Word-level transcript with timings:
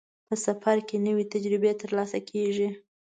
په 0.27 0.35
سفر 0.45 0.77
کې 0.87 0.97
نوې 1.07 1.25
تجربې 1.33 1.71
ترلاسه 1.81 2.19
کېږي. 2.29 2.69